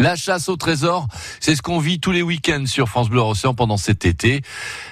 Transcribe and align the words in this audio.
La 0.00 0.16
chasse 0.16 0.48
au 0.48 0.56
trésor, 0.56 1.08
c'est 1.40 1.54
ce 1.54 1.60
qu'on 1.60 1.78
vit 1.78 2.00
tous 2.00 2.10
les 2.10 2.22
week-ends 2.22 2.64
sur 2.64 2.88
France 2.88 3.10
Bleu 3.10 3.20
Océan 3.20 3.52
pendant 3.52 3.76
cet 3.76 4.06
été. 4.06 4.40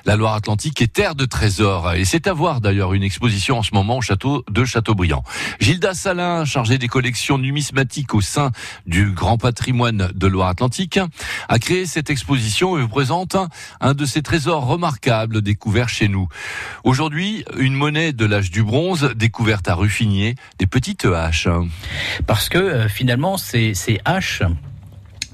La 0.04 0.16
Loire-Atlantique 0.16 0.82
est 0.82 0.92
terre 0.92 1.14
de 1.14 1.24
trésors 1.24 1.94
et 1.94 2.04
c'est 2.04 2.26
à 2.26 2.34
voir 2.34 2.60
d'ailleurs 2.60 2.92
une 2.92 3.02
exposition 3.02 3.56
en 3.56 3.62
ce 3.62 3.72
moment 3.72 3.96
au 3.96 4.00
château 4.02 4.44
de 4.50 4.66
Châteaubriand. 4.66 5.24
Gilda 5.60 5.94
Salin, 5.94 6.44
chargée 6.44 6.76
des 6.76 6.88
collections 6.88 7.38
numismatiques 7.38 8.12
au 8.12 8.20
sein 8.20 8.50
du 8.86 9.12
Grand 9.12 9.38
Patrimoine 9.38 10.10
de 10.14 10.26
Loire-Atlantique, 10.26 11.00
a 11.48 11.58
créé 11.58 11.86
cette 11.86 12.10
exposition 12.10 12.76
et 12.76 12.82
vous 12.82 12.88
présente 12.88 13.34
un 13.80 13.94
de 13.94 14.04
ces 14.04 14.20
trésors 14.20 14.66
remarquables 14.66 15.40
découverts 15.40 15.88
chez 15.88 16.08
nous. 16.08 16.28
Aujourd'hui, 16.84 17.46
une 17.56 17.72
monnaie 17.72 18.12
de 18.12 18.26
l'âge 18.26 18.50
du 18.50 18.62
bronze 18.62 19.14
découverte 19.16 19.68
à 19.68 19.74
Ruffinier, 19.74 20.34
des 20.58 20.66
petites 20.66 21.06
haches. 21.06 21.48
Parce 22.26 22.50
que 22.50 22.58
euh, 22.58 22.88
finalement, 22.90 23.38
ces, 23.38 23.72
ces 23.72 24.00
haches 24.04 24.42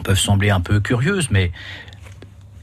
peuvent 0.04 0.18
sembler 0.18 0.50
un 0.50 0.60
peu 0.60 0.78
curieuses, 0.78 1.30
mais 1.32 1.50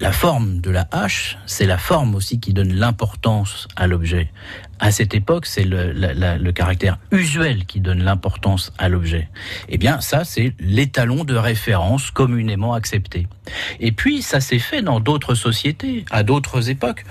la 0.02 0.12
forme 0.12 0.62
de 0.62 0.72
la 0.72 0.88
hache, 0.92 1.38
c'est 1.46 1.68
la 1.68 1.78
forme 1.78 2.16
aussi 2.16 2.40
qui 2.40 2.54
donne 2.54 2.74
l'importance 2.74 3.68
à 3.76 3.86
l'objet. 3.86 4.32
À 4.80 4.90
cette 4.92 5.14
époque, 5.14 5.46
c'est 5.46 5.64
le, 5.64 6.52
caractère 6.52 6.98
usuel 7.12 7.66
qui 7.66 7.82
donne 7.82 8.02
l'importance 8.02 8.74
à 8.80 8.90
l'objet. 8.90 9.30
Eh 9.70 9.78
bien, 9.78 10.02
ça, 10.02 10.24
c'est 10.24 10.56
l'étalon 10.60 11.24
de 11.24 11.36
référence 11.36 12.10
communément 12.10 12.74
accepté. 12.74 13.28
Et 13.80 13.92
puis, 13.92 14.24
ça 14.24 14.40
s'est 14.40 14.58
fait 14.58 14.82
dans 14.82 15.00
d'autres 15.00 15.36
sociétés, 15.36 16.06
à 16.10 16.24
d'autres 16.24 16.70
époques 16.70 17.04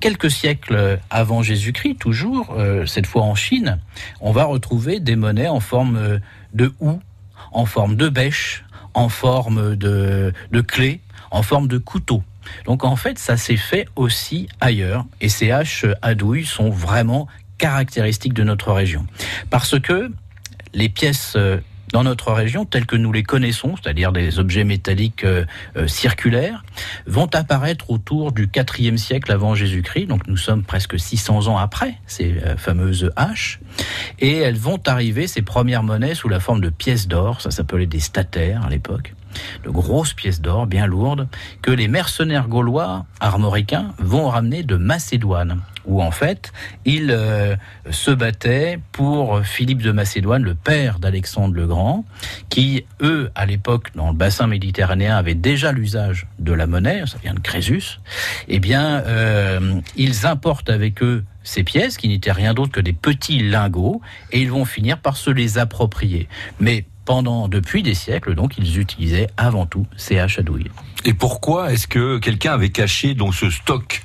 quelques 0.00 0.32
siècles 0.32 0.98
avant 1.10 1.44
Jésus-Christ, 1.44 1.94
toujours, 2.00 2.56
euh, 2.58 2.86
cette 2.86 3.06
fois 3.06 3.22
en 3.22 3.36
Chine, 3.36 3.78
on 4.20 4.32
va 4.32 4.42
retrouver 4.42 4.98
des 4.98 5.14
monnaies 5.14 5.46
en 5.46 5.60
forme 5.60 6.18
de 6.54 6.72
houx, 6.80 7.00
en 7.52 7.66
forme 7.66 7.94
de 7.94 8.08
bêche, 8.08 8.64
en 8.94 9.08
forme 9.08 9.76
de, 9.76 10.32
de 10.50 10.60
clé, 10.60 11.00
en 11.30 11.42
forme 11.42 11.68
de 11.68 11.78
couteau. 11.78 12.22
Donc 12.64 12.84
en 12.84 12.96
fait, 12.96 13.18
ça 13.18 13.36
s'est 13.36 13.56
fait 13.56 13.86
aussi 13.96 14.48
ailleurs. 14.60 15.04
Et 15.20 15.28
ces 15.28 15.50
haches 15.50 15.86
à 16.02 16.14
douille 16.14 16.44
sont 16.44 16.70
vraiment 16.70 17.28
caractéristiques 17.58 18.34
de 18.34 18.42
notre 18.42 18.72
région. 18.72 19.06
Parce 19.50 19.78
que 19.78 20.10
les 20.74 20.88
pièces 20.88 21.34
euh, 21.36 21.58
dans 21.92 22.04
notre 22.04 22.32
région, 22.32 22.64
telles 22.64 22.86
que 22.86 22.96
nous 22.96 23.12
les 23.12 23.22
connaissons, 23.22 23.74
c'est-à-dire 23.76 24.12
des 24.12 24.38
objets 24.38 24.64
métalliques 24.64 25.24
euh, 25.24 25.44
euh, 25.76 25.86
circulaires, 25.86 26.64
vont 27.06 27.28
apparaître 27.34 27.90
autour 27.90 28.32
du 28.32 28.50
IVe 28.78 28.96
siècle 28.96 29.30
avant 29.30 29.54
Jésus-Christ. 29.54 30.06
Donc 30.06 30.26
nous 30.26 30.36
sommes 30.36 30.62
presque 30.62 30.98
600 30.98 31.48
ans 31.48 31.58
après 31.58 31.94
ces 32.06 32.34
fameuses 32.56 33.10
haches. 33.16 33.60
Et 34.18 34.38
elles 34.38 34.56
vont 34.56 34.80
arriver, 34.86 35.26
ces 35.26 35.42
premières 35.42 35.82
monnaies, 35.82 36.14
sous 36.14 36.28
la 36.28 36.40
forme 36.40 36.60
de 36.60 36.70
pièces 36.70 37.08
d'or. 37.08 37.40
Ça 37.40 37.50
s'appelait 37.50 37.86
des 37.86 38.00
stataires 38.00 38.64
à 38.64 38.70
l'époque. 38.70 39.14
De 39.64 39.70
grosses 39.70 40.14
pièces 40.14 40.40
d'or 40.40 40.66
bien 40.66 40.86
lourdes 40.86 41.28
que 41.62 41.70
les 41.70 41.88
mercenaires 41.88 42.48
gaulois 42.48 43.06
armoricains 43.20 43.92
vont 43.98 44.28
ramener 44.28 44.62
de 44.62 44.76
Macédoine 44.76 45.60
où 45.84 46.02
en 46.02 46.10
fait 46.10 46.52
ils 46.84 47.10
euh, 47.10 47.56
se 47.90 48.10
battaient 48.10 48.78
pour 48.92 49.44
Philippe 49.44 49.82
de 49.82 49.92
Macédoine, 49.92 50.42
le 50.42 50.54
père 50.54 50.98
d'Alexandre 50.98 51.54
le 51.54 51.66
Grand, 51.66 52.04
qui 52.48 52.84
eux 53.00 53.30
à 53.34 53.46
l'époque 53.46 53.88
dans 53.94 54.08
le 54.08 54.14
bassin 54.14 54.46
méditerranéen 54.46 55.16
avaient 55.16 55.34
déjà 55.34 55.72
l'usage 55.72 56.26
de 56.38 56.52
la 56.52 56.66
monnaie, 56.66 57.02
ça 57.06 57.18
vient 57.22 57.34
de 57.34 57.40
Crésus. 57.40 57.98
Eh 58.48 58.60
bien, 58.60 59.02
euh, 59.06 59.80
ils 59.96 60.26
importent 60.26 60.70
avec 60.70 61.02
eux 61.02 61.24
ces 61.44 61.64
pièces 61.64 61.96
qui 61.96 62.08
n'étaient 62.08 62.32
rien 62.32 62.54
d'autre 62.54 62.72
que 62.72 62.80
des 62.80 62.92
petits 62.92 63.42
lingots 63.42 64.00
et 64.30 64.40
ils 64.40 64.50
vont 64.50 64.64
finir 64.64 64.98
par 64.98 65.16
se 65.16 65.30
les 65.30 65.58
approprier. 65.58 66.28
Mais 66.60 66.84
pendant 67.04 67.48
depuis 67.48 67.82
des 67.82 67.94
siècles, 67.94 68.34
donc 68.34 68.58
ils 68.58 68.78
utilisaient 68.78 69.28
avant 69.36 69.66
tout 69.66 69.86
ces 69.96 70.18
haches 70.18 70.38
à 70.38 70.42
douille. 70.42 70.70
Et 71.04 71.14
pourquoi 71.14 71.72
est-ce 71.72 71.86
que 71.86 72.18
quelqu'un 72.18 72.52
avait 72.52 72.70
caché 72.70 73.14
donc 73.14 73.34
ce 73.34 73.50
stock 73.50 74.02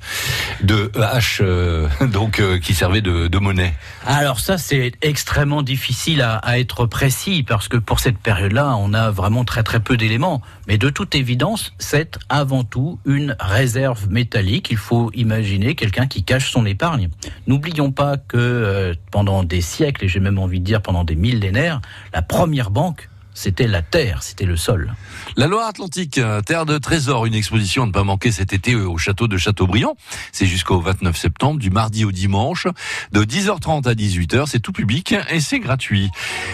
de 0.62 0.92
haches 1.00 1.42
euh, 1.44 1.88
donc 2.12 2.40
euh, 2.40 2.60
qui 2.60 2.74
servait 2.74 3.02
de, 3.02 3.28
de, 3.28 3.38
monnaie 3.38 3.74
Alors 4.06 4.40
ça 4.40 4.58
c'est 4.58 4.92
extrêmement 5.02 5.62
difficile 5.62 6.22
à, 6.22 6.38
à, 6.38 6.60
être 6.60 6.86
précis 6.86 7.44
parce 7.44 7.68
que 7.68 7.78
pour 7.78 8.00
cette 8.00 8.18
période-là 8.18 8.76
on 8.78 8.94
a 8.94 9.12
vraiment 9.12 9.46
très 9.46 9.64
très 9.64 9.80
peu 9.80 9.98
d'éléments. 9.98 10.42
Mais 10.68 10.78
de 10.78 10.90
toute 10.90 11.16
évidence 11.16 11.74
c'est 11.80 12.18
avant 12.30 12.64
tout 12.64 13.00
une 13.06 13.36
réserve 13.40 14.10
métallique. 14.10 14.70
Il 14.72 14.78
faut 14.78 15.12
imaginer 15.14 15.76
quelqu'un 15.76 16.08
qui 16.08 16.24
cache 16.24 16.52
son 16.52 16.66
épargne. 16.66 17.10
N'oublions 17.48 17.92
pas 17.92 18.18
que 18.18 18.38
euh, 18.38 18.94
pendant 19.12 19.44
des 19.44 19.62
siècles 19.62 20.06
et 20.06 20.08
j'ai 20.08 20.20
même 20.20 20.40
envie 20.40 20.60
de 20.60 20.66
dire 20.66 20.82
pendant 20.82 21.04
des 21.04 21.16
millénaires, 21.16 21.82
la 22.14 22.22
première 22.22 22.72
banque 22.72 23.10
c'était 23.38 23.68
la 23.68 23.84
terre, 23.84 24.24
c'était 24.24 24.46
le 24.46 24.58
sol. 24.58 24.96
La 25.36 25.46
Loire-Atlantique, 25.46 26.18
euh, 26.18 26.42
terre 26.42 26.66
de 26.66 26.80
trésors, 26.80 27.28
une 27.28 27.36
exposition 27.36 27.84
à 27.84 27.86
ne 27.86 27.92
pas 27.92 28.04
manquer 28.04 28.32
cet 28.32 28.52
été 28.52 28.74
euh, 28.74 28.90
au 28.90 28.98
château 28.98 29.28
de 29.28 29.38
Châteaubriand. 29.38 29.96
C'est 30.32 30.48
jusqu'au 30.48 30.82
29 30.82 31.16
septembre, 31.16 31.60
du 31.60 31.70
mardi 31.70 32.04
au 32.04 32.12
dimanche, 32.12 32.66
de 33.12 33.24
10h30 33.24 33.88
à 33.88 33.94
18h. 33.94 34.46
C'est 34.48 34.60
tout 34.60 34.72
public 34.72 35.14
et 35.30 35.40
c'est 35.40 35.60
gratuit. 35.60 36.10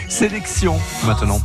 Sélection 0.10 0.78
maintenant. 1.06 1.40